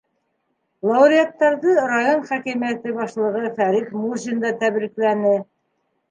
[0.91, 5.35] Лауреаттарҙы район хакимиәте башлығы Фәрит Мусин да тәбрикләне: